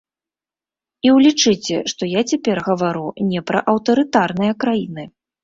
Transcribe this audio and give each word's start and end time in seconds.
І 1.07 1.11
ўлічыце, 1.17 1.77
што 1.93 2.09
я 2.13 2.21
цяпер 2.33 2.57
гавару 2.69 3.05
не 3.35 3.45
пра 3.51 3.63
аўтарытарныя 3.75 4.53
краіны. 4.67 5.03